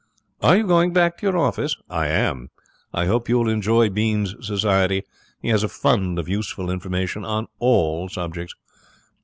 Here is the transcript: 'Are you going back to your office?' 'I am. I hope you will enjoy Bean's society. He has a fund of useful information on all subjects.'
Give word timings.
'Are 0.41 0.57
you 0.57 0.65
going 0.65 0.93
back 0.93 1.19
to 1.19 1.27
your 1.27 1.37
office?' 1.37 1.75
'I 1.87 2.07
am. 2.07 2.49
I 2.91 3.05
hope 3.05 3.29
you 3.29 3.37
will 3.37 3.47
enjoy 3.47 3.87
Bean's 3.91 4.33
society. 4.41 5.03
He 5.43 5.49
has 5.49 5.61
a 5.61 5.69
fund 5.69 6.17
of 6.17 6.27
useful 6.27 6.71
information 6.71 7.23
on 7.23 7.45
all 7.59 8.09
subjects.' 8.09 8.55